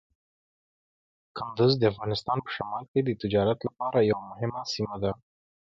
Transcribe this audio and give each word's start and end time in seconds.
کندز 1.37 1.71
د 1.77 1.83
افغانستان 1.91 2.37
په 2.45 2.49
شمال 2.55 2.83
کې 2.91 2.99
د 3.03 3.09
تجارت 3.21 3.59
لپاره 3.67 4.07
یوه 4.11 4.23
مهمه 4.31 4.61
سیمه 4.73 4.97
ده. 5.03 5.11